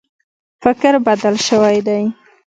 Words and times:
فکر 0.63 0.93
بدل 1.07 1.35
شوی 1.47 1.79
دی. 1.87 2.01